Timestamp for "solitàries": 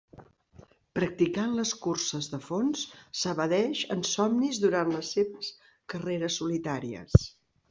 6.43-7.25